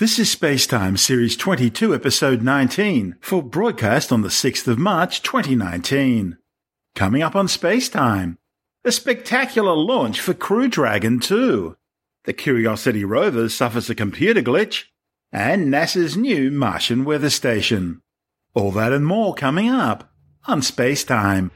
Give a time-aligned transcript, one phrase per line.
[0.00, 6.38] This is Spacetime Series 22, Episode 19, for broadcast on the 6th of March 2019.
[6.94, 8.38] Coming up on Spacetime,
[8.82, 11.76] a spectacular launch for Crew Dragon 2.
[12.24, 14.84] The Curiosity rover suffers a computer glitch,
[15.32, 18.00] and NASA's new Martian weather station.
[18.54, 20.14] All that and more coming up
[20.46, 21.50] on Spacetime.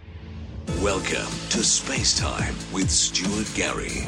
[0.82, 4.06] Welcome to Spacetime with Stuart Gary.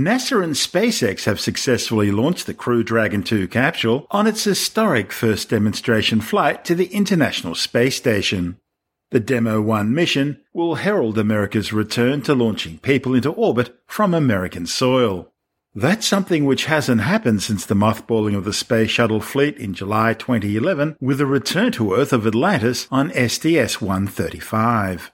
[0.00, 5.50] NASA and SpaceX have successfully launched the Crew Dragon 2 capsule on its historic first
[5.50, 8.58] demonstration flight to the International Space Station.
[9.10, 14.64] The Demo 1 mission will herald America's return to launching people into orbit from American
[14.64, 15.34] soil.
[15.74, 20.14] That's something which hasn't happened since the mothballing of the Space Shuttle fleet in July
[20.14, 25.12] 2011 with the return to Earth of Atlantis on STS 135.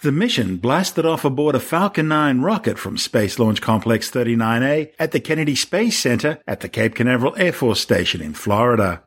[0.00, 5.10] The mission blasted off aboard a Falcon 9 rocket from Space Launch Complex 39A at
[5.10, 9.02] the Kennedy Space Center at the Cape Canaveral Air Force Station in Florida.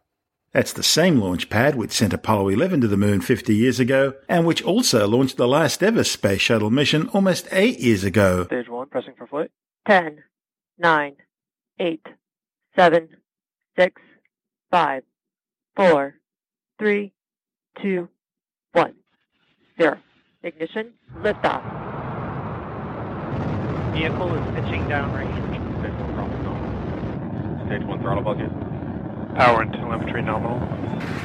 [0.52, 4.16] That's the same launch pad which sent Apollo 11 to the moon 50 years ago
[4.28, 8.44] and which also launched the last ever Space Shuttle mission almost eight years ago.
[8.48, 9.52] Stage one, pressing for flight.
[9.88, 10.22] 10,
[10.78, 11.16] 9,
[11.80, 12.08] 8,
[12.76, 13.10] 7,
[13.80, 14.02] 6,
[14.72, 15.04] 5,
[15.78, 16.16] 4,
[16.80, 17.14] 3,
[17.82, 18.10] 2,
[18.74, 18.94] 1,
[19.80, 19.98] 0.
[20.44, 21.62] Ignition, liftoff.
[23.94, 25.38] Vehicle is pitching downrange.
[25.80, 27.66] Stage one throttle nominal.
[27.68, 29.36] Stage one throttle bucket.
[29.36, 30.60] Power and telemetry nominal.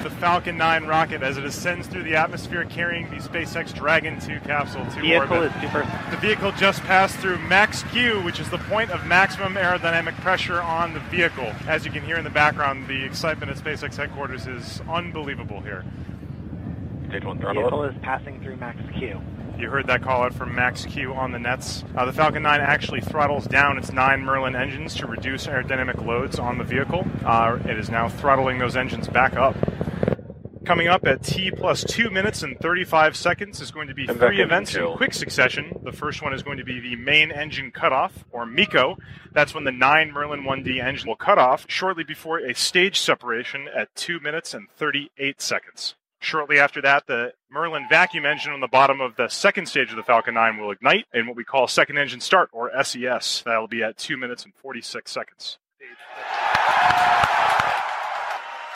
[0.03, 4.41] The Falcon 9 rocket as it ascends through the atmosphere carrying the SpaceX Dragon 2
[4.41, 5.53] capsule to Vehicle orbit.
[5.56, 5.81] is super.
[6.11, 10.61] The vehicle just passed through max Q, which is the point of maximum aerodynamic pressure
[10.61, 11.53] on the vehicle.
[11.67, 15.84] As you can hear in the background, the excitement at SpaceX headquarters is unbelievable here.
[17.09, 19.21] Stage one throttle Vehicle is passing through max Q.
[19.59, 21.83] You heard that call out from Max Q on the nets.
[21.97, 26.39] Uh, the Falcon 9 actually throttles down its nine Merlin engines to reduce aerodynamic loads
[26.39, 27.06] on the vehicle.
[27.25, 29.56] Uh, it is now throttling those engines back up.
[30.67, 34.19] Coming up at T plus 2 minutes and 35 seconds is going to be And
[34.19, 35.78] three events in quick succession.
[35.84, 38.99] The first one is going to be the main engine cutoff, or MECO.
[39.33, 43.69] That's when the 9 Merlin 1D engine will cut off shortly before a stage separation
[43.75, 45.94] at 2 minutes and 38 seconds.
[46.26, 49.97] Shortly after that, the Merlin vacuum engine on the bottom of the second stage of
[49.97, 53.44] the Falcon 9 will ignite in what we call second engine start, or SES.
[53.47, 55.59] That'll be at 2 minutes and 46 seconds.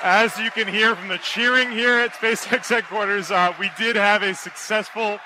[0.01, 4.23] As you can hear from the cheering here at SpaceX headquarters, uh, we did have
[4.23, 5.19] a successful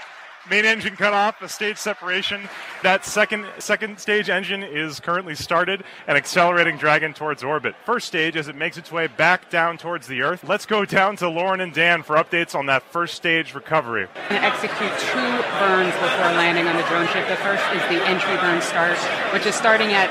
[0.49, 2.49] main engine cut off, a stage separation.
[2.83, 7.75] That second second stage engine is currently started and accelerating Dragon towards orbit.
[7.85, 10.45] First stage as it makes its way back down towards the Earth.
[10.47, 14.09] Let's go down to Lauren and Dan for updates on that first stage recovery.
[14.29, 17.27] going to execute two burns before landing on the drone ship.
[17.29, 18.99] The first is the entry burn start,
[19.33, 20.11] which is starting at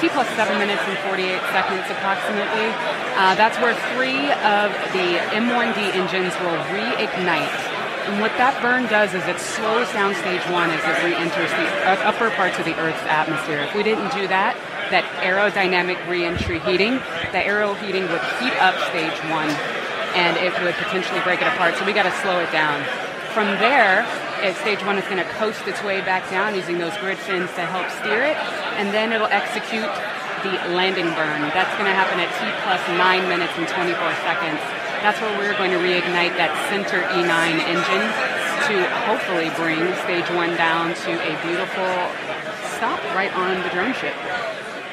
[0.00, 2.72] T plus 7 minutes and 48 seconds approximately.
[3.20, 7.67] Uh, that's where three of the M1D engines will reignite.
[8.08, 11.68] And what that burn does is it slows down stage one as it re-enters the
[12.08, 13.60] upper parts of the Earth's atmosphere.
[13.68, 14.56] If we didn't do that,
[14.88, 16.96] that aerodynamic re-entry heating,
[17.36, 19.52] the aero heating would heat up stage one
[20.16, 21.76] and it would potentially break it apart.
[21.76, 22.80] So we got to slow it down.
[23.36, 24.08] From there,
[24.64, 27.68] stage one is going to coast its way back down using those grid fins to
[27.68, 28.40] help steer it,
[28.80, 29.92] and then it'll execute
[30.48, 31.44] the landing burn.
[31.52, 34.87] That's going to happen at T plus 9 minutes and 24 seconds.
[35.02, 38.38] That's where we're going to reignite that center E9 engine
[38.68, 41.88] to hopefully bring stage one down to a beautiful
[42.76, 44.14] stop right on the drone ship.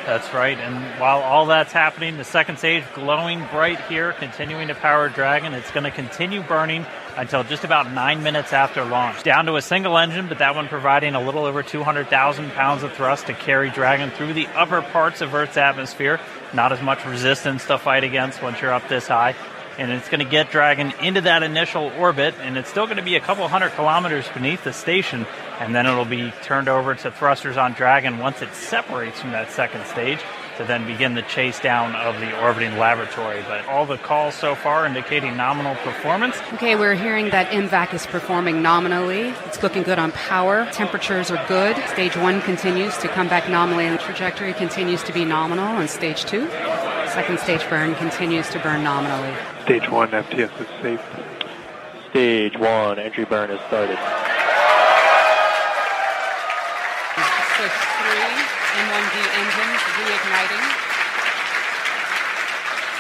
[0.06, 0.58] That's right.
[0.58, 5.54] And while all that's happening, the second stage glowing bright here, continuing to power Dragon.
[5.56, 6.86] It's going to continue burning
[7.18, 9.24] until just about nine minutes after launch.
[9.24, 12.94] Down to a single engine, but that one providing a little over 200,000 pounds of
[12.94, 16.20] thrust to carry Dragon through the upper parts of Earth's atmosphere.
[16.54, 19.36] Not as much resistance to fight against once you're up this high.
[19.78, 23.04] And it's going to get Dragon into that initial orbit, and it's still going to
[23.04, 25.26] be a couple hundred kilometers beneath the station,
[25.60, 29.52] and then it'll be turned over to thrusters on Dragon once it separates from that
[29.52, 30.20] second stage
[30.58, 33.44] to then begin the chase down of the orbiting laboratory.
[33.48, 36.38] But all the calls so far indicating nominal performance.
[36.54, 39.34] Okay, we're hearing that MVAC is performing nominally.
[39.46, 40.66] It's looking good on power.
[40.72, 41.76] Temperatures are good.
[41.90, 45.88] Stage one continues to come back nominally, and the trajectory continues to be nominal on
[45.88, 46.48] stage two.
[47.16, 49.34] Second stage burn continues to burn nominally.
[49.64, 51.00] Stage one, FTS is safe.
[52.10, 53.96] Stage one, entry burn has started.
[57.56, 58.36] Push three
[58.76, 60.66] M1D engines reigniting.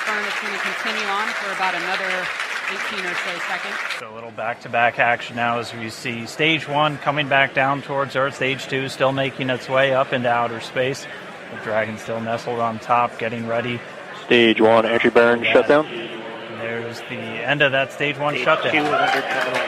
[0.07, 0.23] burn.
[0.23, 2.07] is going to continue on for about another
[2.71, 3.75] 18 or so seconds.
[3.99, 8.15] So a little back-to-back action now as we see stage one coming back down towards
[8.15, 11.05] Earth, stage two still making its way up into outer space.
[11.51, 13.81] The Dragon still nestled on top, getting ready.
[14.25, 15.53] Stage one entry burn Yeah.
[15.53, 15.85] shutdown.
[15.85, 18.71] And there's the end of that stage one Stage shutdown.
[18.71, 19.61] two is under terminal.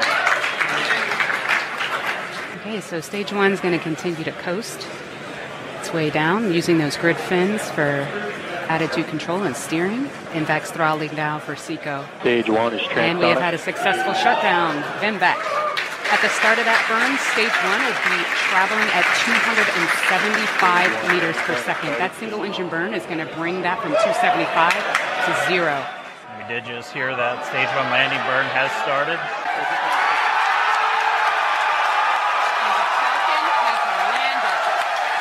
[2.62, 4.88] Okay, so stage one is going to continue to coast
[5.80, 8.07] its way down using those grid fins for
[8.68, 10.09] attitude control and steering.
[10.33, 12.04] MVAC throttling down for SECO.
[12.21, 14.81] Stage one is And we have had a successful shutdown.
[15.01, 15.38] MVAC.
[16.12, 21.55] At the start of that burn, stage one will be traveling at 275 meters per
[21.67, 21.91] second.
[21.99, 25.75] That single engine burn is going to bring that from 275 to zero.
[26.39, 29.19] We did just hear that stage one landing burn has started.
[29.19, 29.65] The
[32.88, 33.79] Falcon has
[34.15, 34.59] landed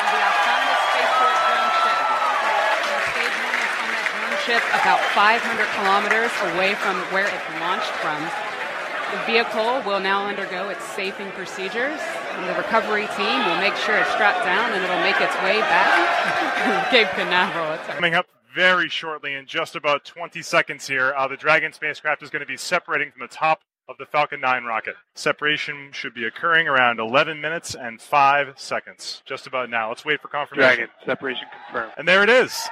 [0.06, 1.98] the autonomous spaceport drone ship.
[1.98, 5.42] And stage one is that drone ship about 500
[5.82, 8.22] kilometers away from where it launched from.
[9.10, 11.98] The vehicle will now undergo its safing procedures,
[12.44, 16.84] the recovery team will make sure it's strapped down and it'll make its way back
[16.84, 17.72] to Cape Canaveral.
[17.72, 22.22] It's Coming up very shortly, in just about 20 seconds here, uh, the Dragon spacecraft
[22.22, 24.96] is going to be separating from the top of the Falcon 9 rocket.
[25.14, 29.22] Separation should be occurring around 11 minutes and 5 seconds.
[29.24, 29.88] Just about now.
[29.88, 30.76] Let's wait for confirmation.
[30.76, 31.92] Dragon, separation confirmed.
[31.96, 32.68] And there it is.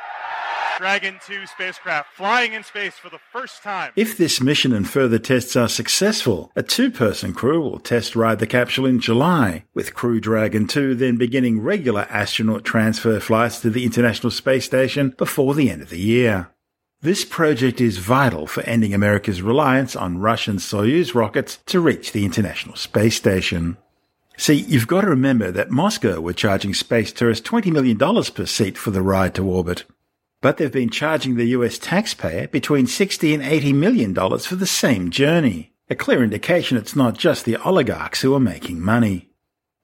[0.78, 3.92] Dragon 2 spacecraft flying in space for the first time.
[3.96, 8.38] If this mission and further tests are successful, a two person crew will test ride
[8.38, 13.70] the capsule in July, with Crew Dragon 2 then beginning regular astronaut transfer flights to
[13.70, 16.50] the International Space Station before the end of the year.
[17.00, 22.24] This project is vital for ending America's reliance on Russian Soyuz rockets to reach the
[22.24, 23.76] International Space Station.
[24.36, 28.76] See, you've got to remember that Moscow were charging space tourists $20 million per seat
[28.76, 29.84] for the ride to orbit.
[30.44, 34.66] But they've been charging the US taxpayer between 60 and 80 million dollars for the
[34.66, 35.72] same journey.
[35.88, 39.30] A clear indication it's not just the oligarchs who are making money.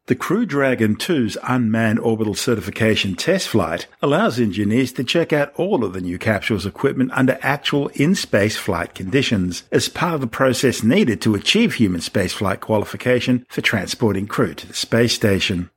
[0.05, 5.83] The Crew Dragon 2's unmanned orbital certification test flight allows engineers to check out all
[5.83, 10.83] of the new capsule's equipment under actual in-space flight conditions as part of the process
[10.83, 15.71] needed to achieve human spaceflight qualification for transporting crew to the space station.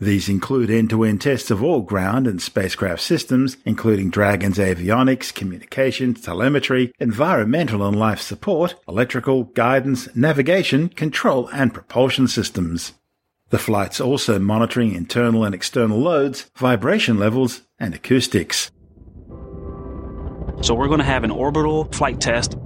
[0.00, 6.92] These include end-to-end tests of all ground and spacecraft systems, including Dragon's avionics, communications, telemetry,
[7.00, 12.92] environmental and life support, electrical, guidance, navigation, control, and propulsion systems.
[13.50, 18.70] The flight's also monitoring internal and external loads, vibration levels, and acoustics.
[20.60, 22.56] So we're going to have an orbital flight test,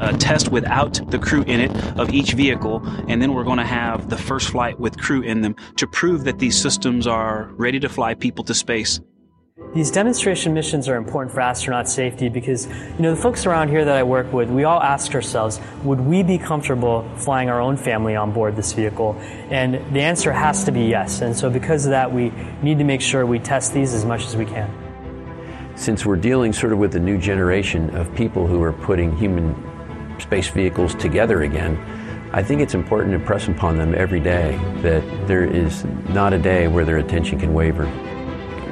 [0.00, 3.64] a test without the crew in it of each vehicle, and then we're going to
[3.64, 7.80] have the first flight with crew in them to prove that these systems are ready
[7.80, 9.00] to fly people to space.
[9.74, 13.84] These demonstration missions are important for astronaut safety because, you know, the folks around here
[13.84, 17.76] that I work with, we all ask ourselves, would we be comfortable flying our own
[17.76, 19.16] family on board this vehicle?
[19.50, 21.20] And the answer has to be yes.
[21.22, 22.32] And so because of that, we
[22.62, 24.85] need to make sure we test these as much as we can.
[25.76, 29.54] Since we're dealing sort of with a new generation of people who are putting human
[30.18, 31.76] space vehicles together again,
[32.32, 36.38] I think it's important to press upon them every day that there is not a
[36.38, 37.84] day where their attention can waver.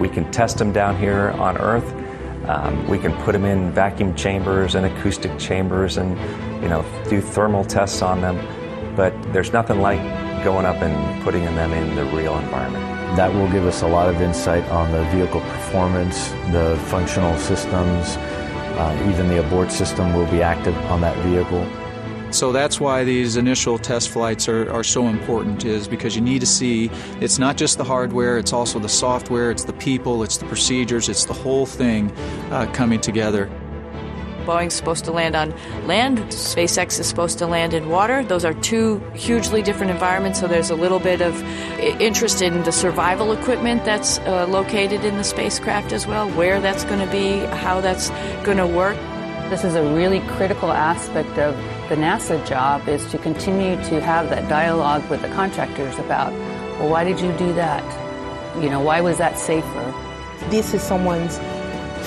[0.00, 1.92] We can test them down here on Earth.
[2.48, 6.16] Um, we can put them in vacuum chambers and acoustic chambers and,
[6.62, 8.38] you know, do thermal tests on them.
[8.96, 10.00] But there's nothing like
[10.42, 12.93] going up and putting them in the real environment.
[13.16, 18.16] That will give us a lot of insight on the vehicle performance, the functional systems,
[18.76, 21.64] uh, even the abort system will be active on that vehicle.
[22.32, 26.40] So that's why these initial test flights are, are so important, is because you need
[26.40, 30.38] to see it's not just the hardware, it's also the software, it's the people, it's
[30.38, 32.10] the procedures, it's the whole thing
[32.50, 33.48] uh, coming together.
[34.44, 35.54] Boeing's supposed to land on
[35.86, 38.24] land, SpaceX is supposed to land in water.
[38.24, 41.42] Those are two hugely different environments, so there's a little bit of
[42.00, 46.84] interest in the survival equipment that's uh, located in the spacecraft as well, where that's
[46.84, 48.10] going to be, how that's
[48.44, 48.96] going to work.
[49.50, 51.54] This is a really critical aspect of
[51.88, 56.32] the NASA job is to continue to have that dialogue with the contractors about,
[56.78, 57.84] well, why did you do that?
[58.62, 59.94] You know, why was that safer?
[60.48, 61.38] This is someone's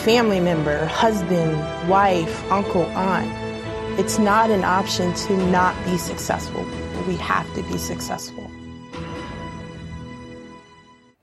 [0.08, 1.58] family member, husband,
[1.90, 3.30] wife, uncle, aunt.
[4.00, 6.64] It's not an option to not be successful.
[7.10, 8.50] We have to be successful.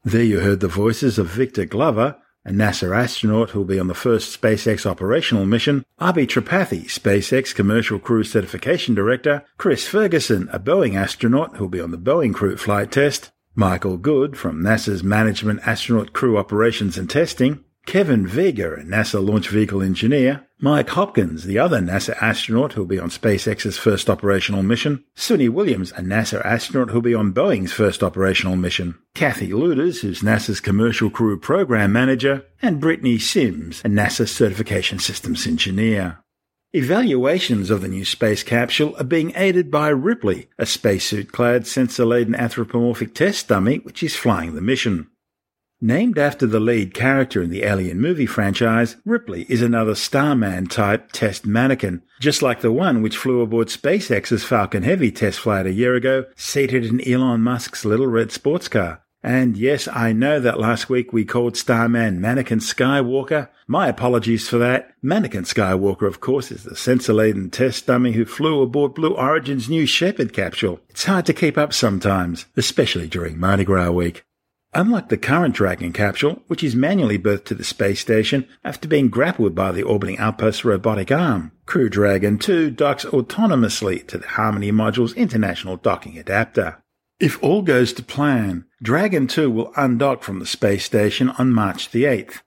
[0.05, 3.95] There you heard the voices of Victor Glover, a NASA astronaut who'll be on the
[3.95, 10.95] first SpaceX operational mission, Abhi Tripathi, SpaceX Commercial Crew Certification Director, Chris Ferguson, a Boeing
[10.95, 16.13] astronaut who'll be on the Boeing crew flight test, Michael Good from NASA's Management Astronaut
[16.13, 21.81] Crew Operations and Testing, Kevin Vega, a NASA launch vehicle engineer, Mike Hopkins, the other
[21.81, 27.03] NASA astronaut who'll be on SpaceX's first operational mission, Suni Williams, a NASA astronaut who'll
[27.03, 32.81] be on Boeing's first operational mission, Kathy Lueders, who's NASA's commercial crew program manager, and
[32.81, 36.19] Brittany Sims, a NASA certification systems engineer.
[36.73, 43.15] Evaluations of the new space capsule are being aided by Ripley, a spacesuit-clad sensor-laden anthropomorphic
[43.15, 45.09] test dummy which is flying the mission.
[45.87, 51.13] Named after the lead character in the Alien movie franchise, Ripley is another Starman type
[51.13, 55.73] test mannequin, just like the one which flew aboard SpaceX's Falcon Heavy test flight a
[55.75, 59.03] year ago, seated in Elon Musk's little red sports car.
[59.23, 63.51] And yes, I know that last week we called Starman Mannequin Skywalker.
[63.67, 64.95] My apologies for that.
[65.03, 69.85] Mannequin Skywalker, of course, is the sensor-laden test dummy who flew aboard Blue Origin's New
[69.85, 70.81] Shepard capsule.
[70.89, 74.25] It's hard to keep up sometimes, especially during Mardi Gras week.
[74.77, 79.09] Unlike the current Dragon capsule, which is manually berthed to the space station after being
[79.09, 84.73] grappled by the orbiting outpost's robotic arm, Crew Dragon 2 docks autonomously to the Harmony
[84.73, 86.83] module's international docking adapter.
[87.21, 91.93] If all goes to plan, Dragon 2 will undock from the space station on March
[91.93, 92.41] the 8th.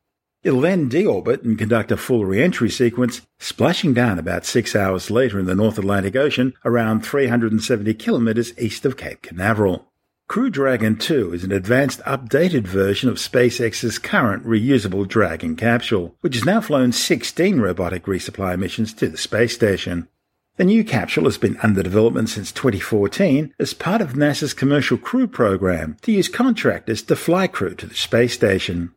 [0.44, 5.40] It'll then deorbit and conduct a full re-entry sequence, splashing down about six hours later
[5.40, 9.88] in the North Atlantic Ocean around 370 kilometers east of Cape Canaveral.
[10.28, 16.36] Crew Dragon 2 is an advanced updated version of SpaceX's current reusable Dragon capsule, which
[16.36, 20.10] has now flown 16 robotic resupply missions to the space station.
[20.58, 25.28] The new capsule has been under development since 2014 as part of NASA's Commercial Crew
[25.28, 28.94] Program to use contractors to fly crew to the space station.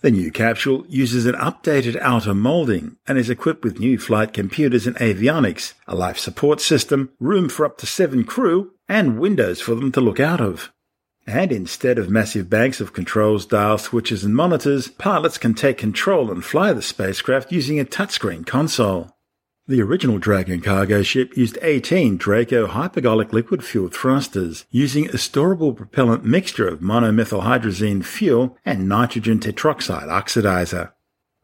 [0.00, 4.86] The new capsule uses an updated outer molding and is equipped with new flight computers
[4.86, 9.76] and avionics, a life support system, room for up to seven crew, and windows for
[9.76, 10.72] them to look out of.
[11.24, 16.28] And instead of massive banks of controls, dials, switches, and monitors, pilots can take control
[16.28, 19.16] and fly the spacecraft using a touchscreen console.
[19.68, 25.76] The original Dragon cargo ship used 18 Draco hypergolic liquid fueled thrusters using a storable
[25.76, 30.90] propellant mixture of monomethylhydrazine fuel and nitrogen tetroxide oxidizer.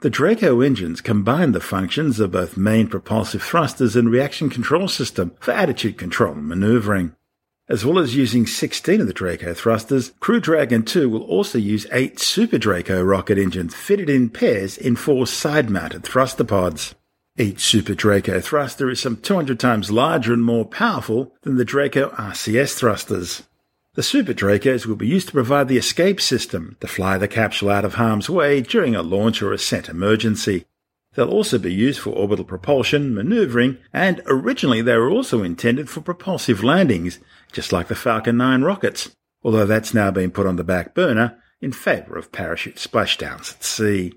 [0.01, 5.37] The Draco engines combine the functions of both main propulsive thrusters and reaction control system
[5.39, 7.15] for attitude control and maneuvering.
[7.69, 11.85] As well as using 16 of the Draco thrusters, Crew Dragon 2 will also use
[11.91, 16.95] 8 Super Draco rocket engines fitted in pairs in four side-mounted thruster pods.
[17.37, 22.11] Each Super Draco thruster is some 200 times larger and more powerful than the Draco
[22.11, 23.43] RCS thrusters.
[23.95, 27.71] The Super Dracos will be used to provide the escape system to fly the capsule
[27.71, 30.67] out of harm's way during a launch or ascent emergency.
[31.17, 36.03] They'll also be used for orbital propulsion, maneuvering, and originally they were also intended for
[36.03, 37.19] propulsive landings,
[37.53, 41.39] just like the Falcon 9 rockets, although that's now been put on the back burner
[41.63, 44.13] in favour of parachute splashdowns at sea.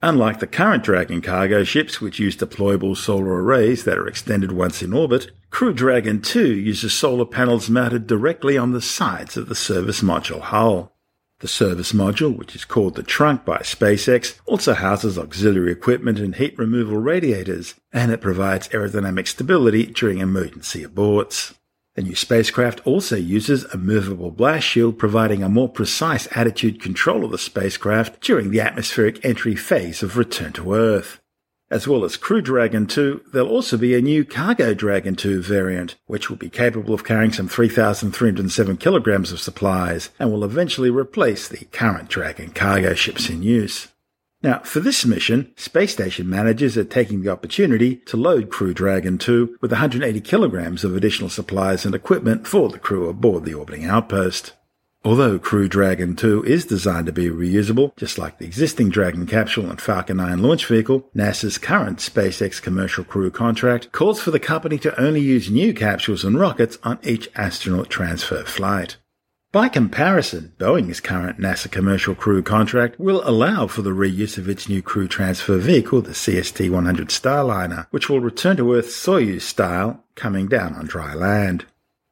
[0.00, 4.80] Unlike the current Dragon cargo ships, which use deployable solar arrays that are extended once
[4.80, 9.54] in orbit, Crew Dragon 2 uses solar panels mounted directly on the sides of the
[9.54, 10.94] service module hull.
[11.40, 16.34] The service module, which is called the trunk by SpaceX, also houses auxiliary equipment and
[16.34, 21.54] heat removal radiators, and it provides aerodynamic stability during emergency aborts.
[21.94, 27.24] The new spacecraft also uses a movable ballast sled, providing a more precise attitude control
[27.24, 31.20] of the spacecraft during the atmospheric entry phase of return to Earth.
[31.70, 35.96] As well as Crew Dragon 2, there'll also be a new Cargo Dragon 2 variant,
[36.06, 41.46] which will be capable of carrying some 3,307 kilograms of supplies and will eventually replace
[41.46, 43.88] the current Dragon cargo ships in use.
[44.42, 49.18] Now, for this mission, space station managers are taking the opportunity to load Crew Dragon
[49.18, 53.84] 2 with 180 kilograms of additional supplies and equipment for the crew aboard the orbiting
[53.84, 54.54] outpost.
[55.08, 59.70] Although Crew Dragon 2 is designed to be reusable, just like the existing Dragon capsule
[59.70, 64.76] and Falcon 9 launch vehicle, NASA's current SpaceX commercial crew contract calls for the company
[64.80, 68.98] to only use new capsules and rockets on each astronaut transfer flight.
[69.50, 74.68] By comparison, Boeing's current NASA commercial crew contract will allow for the reuse of its
[74.68, 80.48] new crew transfer vehicle, the CST-100 Starliner, which will return to Earth Soyuz style, coming
[80.48, 81.64] down on dry land.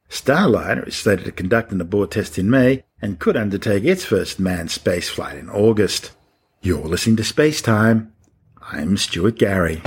[0.09, 4.41] Starliner is slated to conduct an abort test in May and could undertake its first
[4.41, 6.13] manned spaceflight in August.
[6.61, 8.13] You're listening to Space Time.
[8.61, 9.83] I'm Stuart Gary.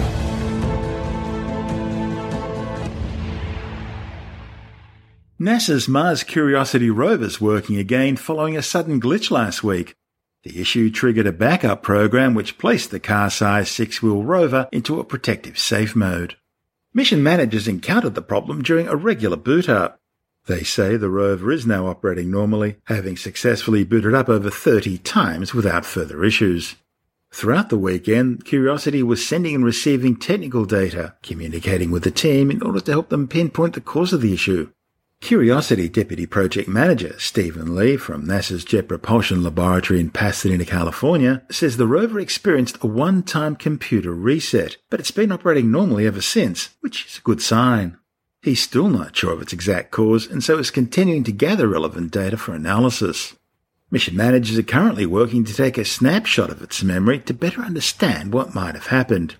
[5.39, 9.95] NASA's Mars Curiosity rover is working again following a sudden glitch last week.
[10.43, 15.59] The issue triggered a backup program which placed the car-sized six-wheel rover into a protective
[15.59, 16.35] safe mode.
[16.93, 19.98] Mission managers encountered the problem during a regular boot up.
[20.49, 25.53] They say the rover is now operating normally, having successfully booted up over 30 times
[25.53, 26.75] without further issues.
[27.31, 32.63] Throughout the weekend, Curiosity was sending and receiving technical data, communicating with the team in
[32.63, 34.71] order to help them pinpoint the cause of the issue.
[35.21, 41.77] Curiosity Deputy Project Manager Stephen Lee from NASA's Jet Propulsion Laboratory in Pasadena, California, says
[41.77, 47.05] the rover experienced a one-time computer reset, but it's been operating normally ever since, which
[47.05, 47.98] is a good sign.
[48.41, 52.11] He's still not sure of its exact cause, and so is continuing to gather relevant
[52.11, 53.35] data for analysis.
[53.91, 58.31] Mission managers are currently working to take a snapshot of its memory to better understand
[58.31, 59.35] what might have happened.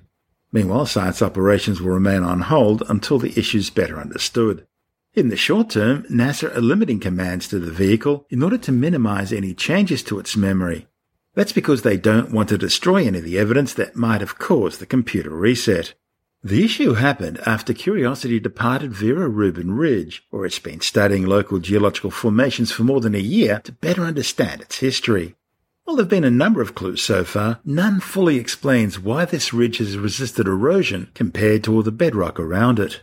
[0.51, 4.65] Meanwhile, science operations will remain on hold until the issue is better understood.
[5.13, 9.32] In the short term, NASA are limiting commands to the vehicle in order to minimize
[9.32, 10.88] any changes to its memory.
[11.36, 14.79] That's because they don't want to destroy any of the evidence that might have caused
[14.79, 15.94] the computer reset.
[16.41, 22.12] The issue happened after Curiosity departed Vera Rubin Ridge, where it's been studying local geological
[22.12, 25.36] formations for more than a year to better understand its history.
[25.84, 29.53] While there have been a number of clues so far, none fully explains why this
[29.53, 33.01] ridge has resisted erosion compared to all the bedrock around it.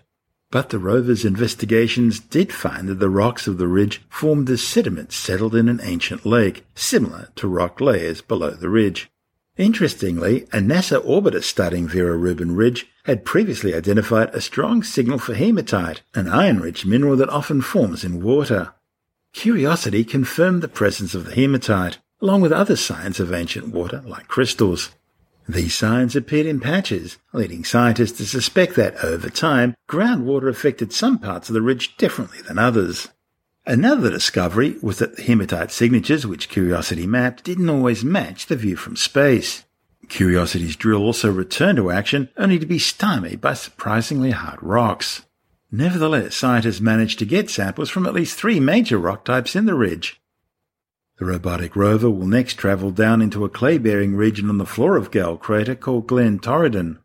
[0.51, 5.13] But the rover's investigations did find that the rocks of the ridge formed as sediment
[5.13, 9.11] settled in an ancient lake, similar to rock layers below the ridge.
[9.59, 15.35] Interestingly, a NASA orbiter studying Vera Rubin Ridge had previously identified a strong signal for
[15.35, 18.75] hematite, an iron-rich mineral that often forms in water.
[19.33, 24.27] Curiosity confirmed the presence of the hematite, along with other signs of ancient water like
[24.27, 24.91] crystals.
[25.49, 31.21] These signs appeared in patches, leading scientists to suspect that, over time, groundwater affected some
[31.21, 33.09] parts of the ridge differently than others.
[33.65, 38.75] Another discovery was that the hematite signatures which Curiosity mapped didn't always match the view
[38.75, 39.65] from space.
[40.09, 45.25] Curiosity's drill also returned to action, only to be stymied by surprisingly hard rocks.
[45.71, 49.75] Nevertheless, scientists managed to get samples from at least three major rock types in the
[49.75, 50.21] ridge,
[51.19, 55.11] the robotic rover will next travel down into a clay-bearing region on the floor of
[55.11, 56.99] Gale crater called Glen Torridon.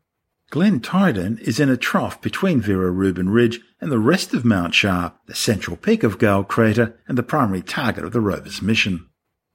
[0.50, 4.74] Glen Torridon is in a trough between Vera Rubin Ridge and the rest of Mount
[4.74, 9.08] Sharp, the central peak of Gale crater and the primary target of the rover's mission.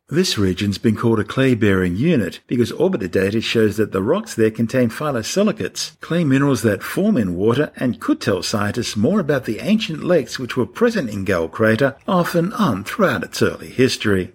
[0.09, 4.49] This region's been called a clay-bearing unit because orbiter data shows that the rocks there
[4.49, 9.59] contain phyllosilicates, clay minerals that form in water and could tell scientists more about the
[9.59, 14.31] ancient lakes which were present in Gale crater off and on throughout its early history.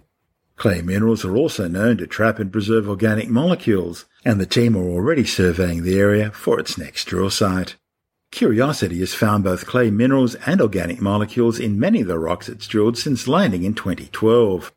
[0.56, 4.90] Clay minerals are also known to trap and preserve organic molecules, and the team are
[4.90, 7.76] already surveying the area for its next drill site.
[8.30, 12.66] Curiosity has found both clay minerals and organic molecules in many of the rocks it's
[12.66, 14.70] drilled since landing in 2012.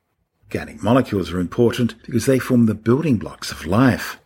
[0.55, 4.21] Organic molecules are important because they form the building blocks of life.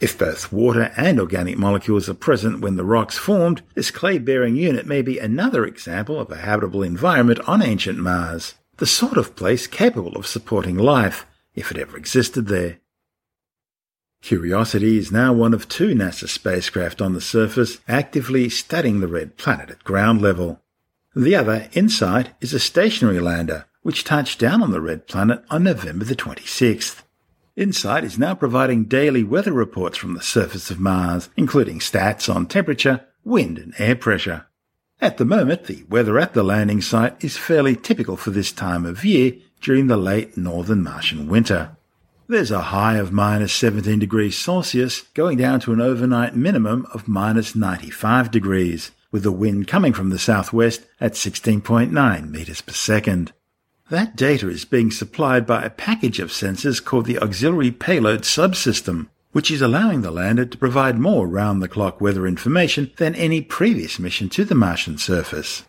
[0.00, 4.56] If both water and organic molecules are present when the rocks formed, this clay bearing
[4.56, 9.36] unit may be another example of a habitable environment on ancient Mars the sort of
[9.36, 12.78] place capable of supporting life, if it ever existed there.
[14.22, 19.36] Curiosity is now one of two NASA spacecraft on the surface actively studying the red
[19.36, 20.62] planet at ground level.
[21.14, 25.62] The other, InSight, is a stationary lander which touched down on the red planet on
[25.62, 27.02] November the 26th.
[27.54, 32.46] InSight is now providing daily weather reports from the surface of Mars, including stats on
[32.46, 34.46] temperature, wind, and air pressure.
[35.00, 38.86] At the moment, the weather at the landing site is fairly typical for this time
[38.86, 41.76] of year during the late northern Martian winter.
[42.26, 47.06] There's a high of minus 17 degrees Celsius going down to an overnight minimum of
[47.06, 53.34] minus 95 degrees, with the wind coming from the southwest at 16.9 meters per second.
[53.90, 59.08] That data is being supplied by a package of sensors called the Auxiliary Payload Subsystem,
[59.32, 64.30] which is allowing the lander to provide more round-the-clock weather information than any previous mission
[64.30, 65.64] to the Martian surface.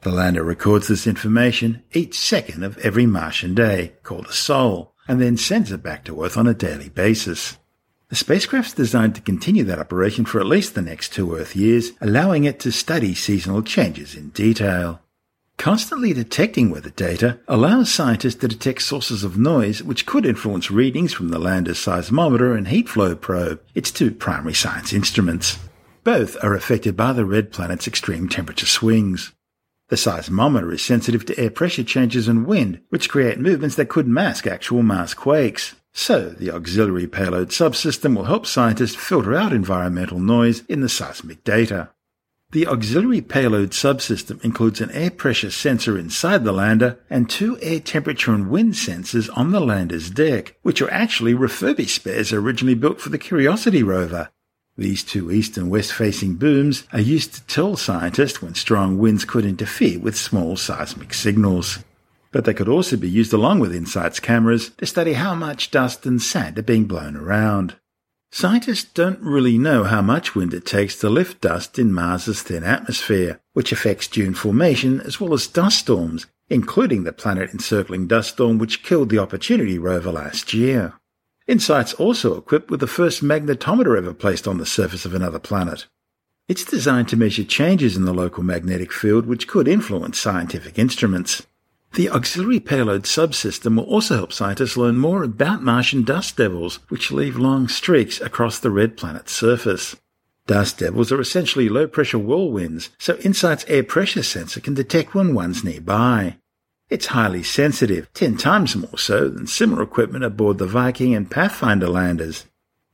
[0.00, 5.20] The lander records this information each second of every Martian day, called a sol, and
[5.20, 7.58] then sends it back to Earth on a daily basis.
[8.08, 11.54] The spacecraft is designed to continue that operation for at least the next two Earth
[11.54, 15.02] years, allowing it to study seasonal changes in detail.
[15.58, 21.12] Constantly detecting weather data allows scientists to detect sources of noise which could influence readings
[21.12, 25.58] from the lander's seismometer and heat flow probe, its two primary science instruments.
[26.04, 29.32] Both are affected by the red planet's extreme temperature swings.
[29.88, 34.06] The seismometer is sensitive to air pressure changes and wind, which create movements that could
[34.06, 35.74] mask actual Mars quakes.
[35.92, 41.42] So, the auxiliary payload subsystem will help scientists filter out environmental noise in the seismic
[41.42, 41.90] data.
[42.50, 47.78] The auxiliary payload subsystem includes an air pressure sensor inside the lander and two air
[47.78, 53.02] temperature and wind sensors on the lander's deck, which are actually refurbished spares originally built
[53.02, 54.30] for the Curiosity rover.
[54.78, 59.26] These two east and west facing booms are used to tell scientists when strong winds
[59.26, 61.80] could interfere with small seismic signals.
[62.32, 66.06] But they could also be used along with InSight's cameras to study how much dust
[66.06, 67.76] and sand are being blown around.
[68.30, 72.62] Scientists don't really know how much wind it takes to lift dust in Mars's thin
[72.62, 78.34] atmosphere, which affects dune formation as well as dust storms, including the planet encircling dust
[78.34, 80.92] storm which killed the Opportunity rover last year.
[81.46, 85.86] InSight's also equipped with the first magnetometer ever placed on the surface of another planet.
[86.46, 91.46] It's designed to measure changes in the local magnetic field which could influence scientific instruments.
[91.94, 97.10] The auxiliary payload subsystem will also help scientists learn more about Martian dust devils, which
[97.10, 99.96] leave long streaks across the red planet's surface.
[100.46, 105.34] Dust devils are essentially low pressure whirlwinds, so InSight's air pressure sensor can detect when
[105.34, 106.36] one's nearby.
[106.88, 111.88] It's highly sensitive, 10 times more so than similar equipment aboard the Viking and Pathfinder
[111.88, 112.46] landers.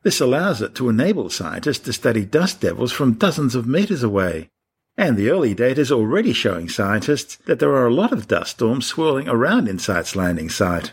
[0.03, 4.51] This allows it to enable scientists to study dust devils from dozens of meters away.
[4.97, 8.53] And the early data is already showing scientists that there are a lot of dust
[8.53, 10.93] storms swirling around InSight's landing site.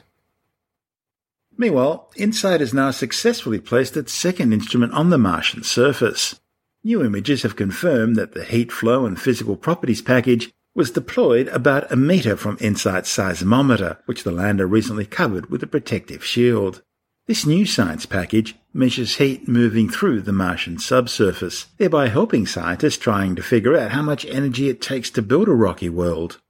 [1.56, 6.40] Meanwhile, InSight has now successfully placed its second instrument on the Martian surface.
[6.84, 11.92] New images have confirmed that the heat flow and physical properties package was deployed about
[11.92, 16.82] a meter from InSight's seismometer, which the lander recently covered with a protective shield.
[17.28, 23.36] This new science package measures heat moving through the Martian subsurface, thereby helping scientists trying
[23.36, 26.42] to figure out how much energy it takes to build a rocky world.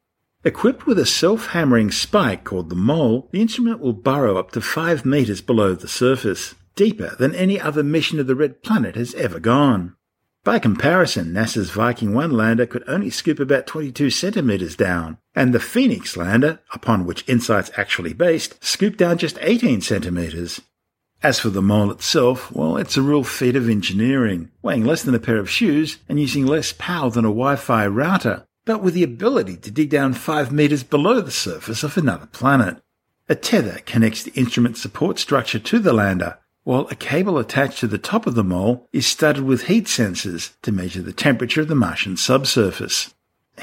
[0.45, 5.05] Equipped with a self-hammering spike called the mole, the instrument will burrow up to 5
[5.05, 9.39] meters below the surface, deeper than any other mission of the Red Planet has ever
[9.39, 9.95] gone.
[10.43, 15.59] By comparison, NASA's Viking 1 lander could only scoop about 22 centimeters down, and the
[15.59, 20.59] Phoenix lander, upon which InSight's actually based, scooped down just 18 centimeters.
[21.21, 25.13] As for the mole itself, well, it's a real feat of engineering, weighing less than
[25.13, 29.03] a pair of shoes and using less power than a Wi-Fi router, but with the
[29.03, 32.81] ability to dig down 5 meters below the surface of another planet.
[33.29, 37.87] A tether connects the instrument support structure to the lander, while a cable attached to
[37.87, 41.67] the top of the mole is studded with heat sensors to measure the temperature of
[41.67, 43.13] the Martian subsurface.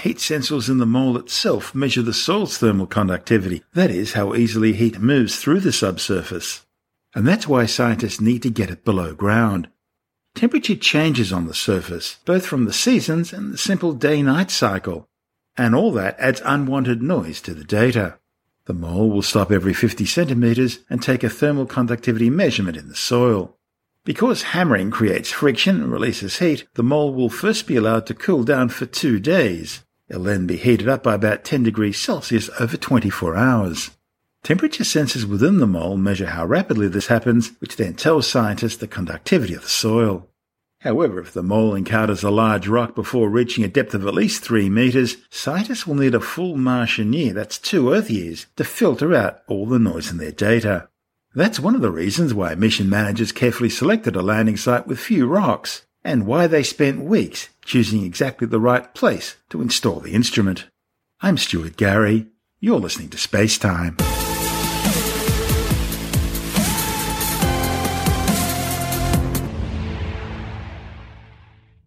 [0.01, 4.73] Heat sensors in the mole itself measure the soil's thermal conductivity, that is, how easily
[4.73, 6.67] heat moves through the subsurface.
[7.15, 9.69] And that's why scientists need to get it below ground.
[10.35, 15.09] Temperature changes on the surface, both from the seasons and the simple day-night cycle.
[15.57, 18.18] And all that adds unwanted noise to the data.
[18.69, 22.95] The mole will stop every 50 centimeters and take a thermal conductivity measurement in the
[22.95, 23.57] soil.
[24.05, 28.45] Because hammering creates friction and releases heat, the mole will first be allowed to cool
[28.45, 29.85] down for two days.
[30.11, 33.93] It'll then be heated up by about 10 degrees Celsius over 24 hours.
[34.43, 38.87] Temperature sensors within the mole measure how rapidly this happens, which then tells scientists the
[38.87, 40.29] conductivity of the soil.
[40.83, 44.45] However, if the mole encounters a large rock before reaching a depth of at least
[44.45, 49.13] 3 meters, scientists will need a full Martian year, that's two Earth years, to filter
[49.13, 50.89] out all the noise in their data.
[51.35, 55.27] That's one of the reasons why mission managers carefully selected a landing site with few
[55.27, 60.69] rocks, and why they spent weeks choosing exactly the right place to install the instrument.
[61.21, 62.29] I'm Stuart Gary.
[62.61, 63.97] You're listening to Space Time.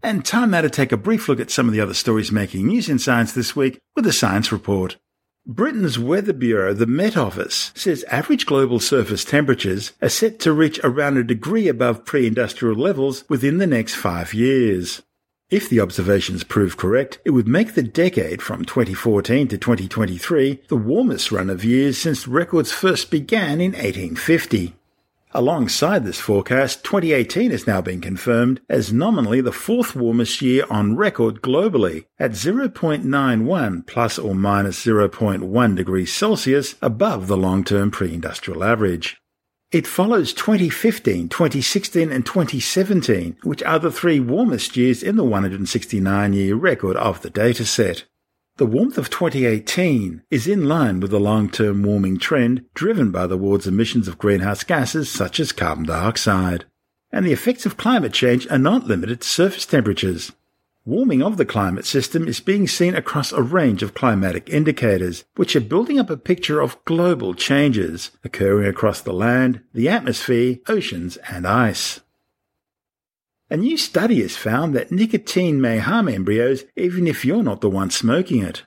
[0.03, 2.65] And time now to take a brief look at some of the other stories making
[2.65, 4.97] news in science this week with a science report.
[5.45, 10.79] Britain's Weather Bureau, the Met Office, says average global surface temperatures are set to reach
[10.83, 15.01] around a degree above pre-industrial levels within the next five years.
[15.51, 20.75] If the observations prove correct, it would make the decade from 2014 to 2023 the
[20.75, 24.75] warmest run of years since records first began in 1850.
[25.33, 30.97] Alongside this forecast, 2018 has now been confirmed as nominally the fourth warmest year on
[30.97, 39.21] record globally at 0.91 plus or minus 0.1 degrees Celsius above the long-term pre-industrial average.
[39.71, 46.33] It follows 2015, 2016 and 2017, which are the three warmest years in the 169
[46.33, 48.03] year record of the dataset.
[48.61, 53.35] The warmth of 2018 is in line with the long-term warming trend driven by the
[53.35, 56.65] world's emissions of greenhouse gases such as carbon dioxide.
[57.11, 60.33] And the effects of climate change are not limited to surface temperatures.
[60.85, 65.55] Warming of the climate system is being seen across a range of climatic indicators, which
[65.55, 71.17] are building up a picture of global changes occurring across the land, the atmosphere, oceans,
[71.31, 72.01] and ice.
[73.51, 77.69] A new study has found that nicotine may harm embryos even if you're not the
[77.69, 78.63] one smoking it.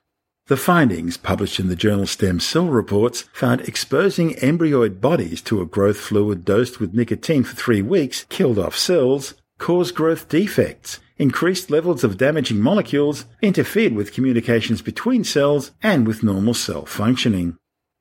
[0.48, 5.64] The findings, published in the journal Stem Cell Reports, found exposing embryoid bodies to a
[5.64, 11.70] growth fluid dosed with nicotine for three weeks killed off cells, caused growth defects, increased
[11.70, 17.56] levels of damaging molecules, interfered with communications between cells, and with normal cell functioning.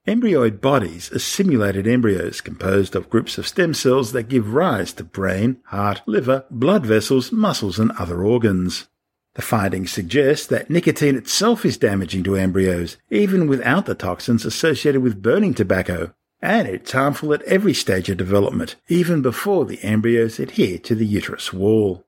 [0.05, 5.03] Embryoid bodies are simulated embryos composed of groups of stem cells that give rise to
[5.05, 8.89] brain, heart, liver, blood vessels, muscles, and other organs.
[9.35, 15.01] The findings suggest that nicotine itself is damaging to embryos, even without the toxins associated
[15.01, 20.37] with burning tobacco, and it's harmful at every stage of development, even before the embryos
[20.37, 22.05] adhere to the uterus wall.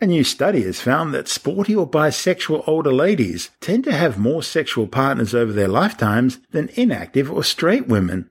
[0.00, 4.42] A new study has found that sporty or bisexual older ladies tend to have more
[4.42, 8.28] sexual partners over their lifetimes than inactive or straight women.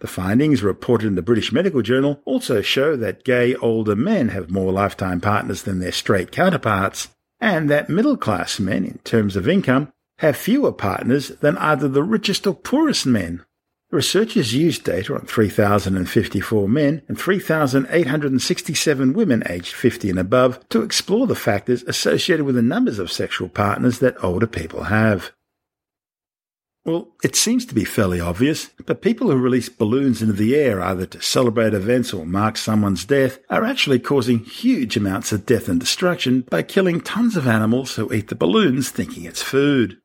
[0.00, 4.50] The findings reported in the British Medical Journal also show that gay older men have
[4.50, 7.08] more lifetime partners than their straight counterparts,
[7.40, 12.02] and that middle class men, in terms of income, have fewer partners than either the
[12.02, 13.42] richest or poorest men.
[13.92, 21.28] Researchers used data on 3,054 men and 3,867 women aged 50 and above to explore
[21.28, 25.30] the factors associated with the numbers of sexual partners that older people have.
[26.84, 30.80] Well, it seems to be fairly obvious, but people who release balloons into the air
[30.80, 35.68] either to celebrate events or mark someone's death are actually causing huge amounts of death
[35.68, 39.98] and destruction by killing tons of animals who eat the balloons thinking it's food.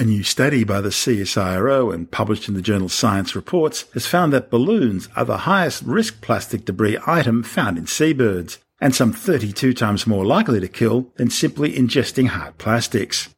[0.00, 4.32] A new study by the CSIRO and published in the journal Science Reports has found
[4.32, 9.74] that balloons are the highest risk plastic debris item found in seabirds, and some 32
[9.74, 13.28] times more likely to kill than simply ingesting hard plastics.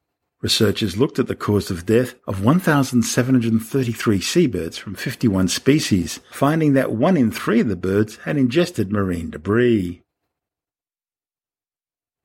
[0.41, 6.93] Researchers looked at the cause of death of 1,733 seabirds from 51 species, finding that
[6.93, 10.02] one in three of the birds had ingested marine debris.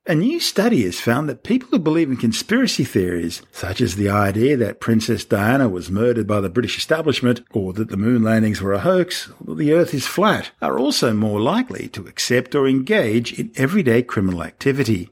[0.09, 4.07] A new study has found that people who believe in conspiracy theories, such as the
[4.07, 8.61] idea that Princess Diana was murdered by the British establishment, or that the moon landings
[8.61, 12.55] were a hoax, or that the earth is flat, are also more likely to accept
[12.55, 15.09] or engage in everyday criminal activity.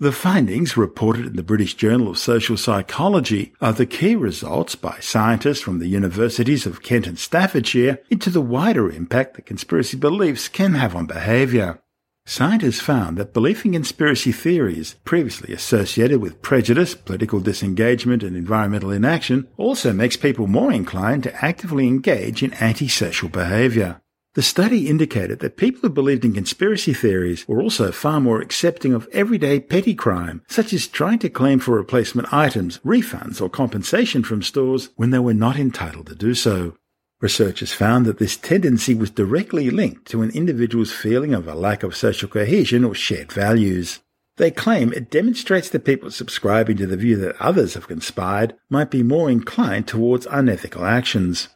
[0.00, 4.98] The findings reported in the British Journal of Social Psychology are the key results by
[4.98, 10.48] scientists from the universities of Kent and Staffordshire into the wider impact that conspiracy beliefs
[10.48, 11.78] can have on behaviour.
[12.24, 18.92] Scientists found that belief in conspiracy theories, previously associated with prejudice, political disengagement, and environmental
[18.92, 24.00] inaction, also makes people more inclined to actively engage in antisocial behavior.
[24.34, 28.94] The study indicated that people who believed in conspiracy theories were also far more accepting
[28.94, 34.22] of everyday petty crime, such as trying to claim for replacement items, refunds, or compensation
[34.22, 36.76] from stores when they were not entitled to do so.
[37.22, 41.84] Researchers found that this tendency was directly linked to an individual's feeling of a lack
[41.84, 44.00] of social cohesion or shared values.
[44.38, 48.90] They claim it demonstrates that people subscribing to the view that others have conspired might
[48.90, 51.48] be more inclined towards unethical actions.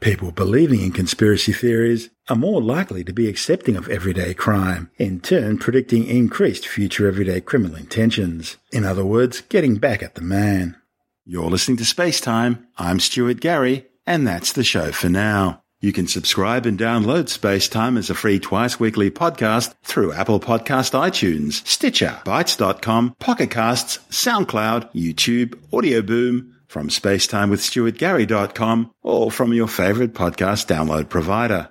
[0.00, 5.20] People believing in conspiracy theories are more likely to be accepting of everyday crime, in
[5.20, 8.56] turn predicting increased future everyday criminal intentions.
[8.72, 10.78] In other words, getting back at the man.
[11.26, 12.68] You're listening to Space Time.
[12.78, 15.62] I'm Stuart Gary and that's the show for now.
[15.80, 20.38] You can subscribe and download Space Time as a free twice weekly podcast through Apple
[20.38, 29.68] Podcast iTunes, Stitcher, Bitesz.com, Pocket Casts, SoundCloud, YouTube, Audio Boom, from spacetimewithstuartgary.com, or from your
[29.68, 31.70] favorite podcast download provider.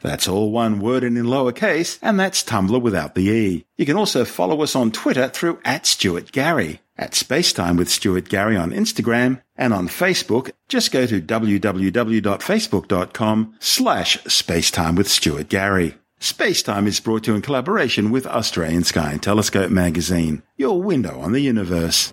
[0.00, 3.66] That's all one word and in lowercase, and that's Tumblr without the E.
[3.76, 6.80] You can also follow us on Twitter through at Stuart Gary.
[6.96, 14.18] At Spacetime with Stuart Gary on Instagram and on Facebook, just go to www.facebook.com slash
[14.24, 15.94] Spacetime with Stuart Gary.
[16.20, 21.20] Spacetime is brought to you in collaboration with Australian Sky and Telescope magazine, your window
[21.20, 22.12] on the universe.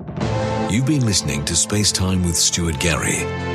[0.69, 3.54] You've been listening to Spacetime with Stuart Gary.